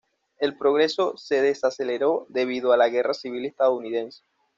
El 0.39 0.57
progreso 0.57 1.15
se 1.15 1.43
desaceleró 1.43 2.25
debido 2.27 2.73
a 2.73 2.77
la 2.77 2.89
guerra 2.89 3.13
civil 3.13 3.45
estadounidense. 3.45 4.23